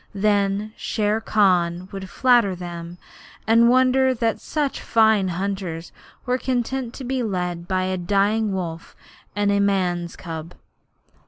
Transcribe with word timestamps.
Then 0.15 0.73
Shere 0.77 1.21
Khan 1.21 1.87
would 1.91 2.09
flatter 2.09 2.55
them 2.55 2.97
and 3.45 3.69
wonder 3.69 4.15
that 4.15 4.41
such 4.41 4.81
fine 4.81 5.27
young 5.27 5.37
hunters 5.37 5.91
were 6.25 6.39
content 6.39 6.91
to 6.95 7.03
be 7.03 7.21
led 7.21 7.67
by 7.67 7.83
a 7.83 7.97
dying 7.99 8.51
wolf 8.51 8.95
and 9.35 9.51
a 9.51 9.59
man's 9.59 10.15
cub. 10.15 10.55